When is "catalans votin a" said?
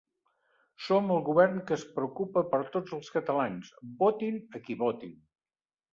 3.19-4.67